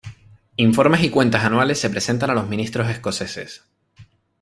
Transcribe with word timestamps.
Informes 0.57 1.03
y 1.03 1.11
cuentas 1.11 1.43
anuales 1.43 1.77
se 1.79 1.87
presentan 1.91 2.31
a 2.31 2.33
los 2.33 2.47
ministros 2.49 2.89
escoceses. 2.89 3.65